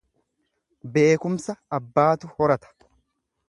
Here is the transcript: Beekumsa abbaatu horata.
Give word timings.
Beekumsa 0.95 1.57
abbaatu 1.79 2.33
horata. 2.35 2.77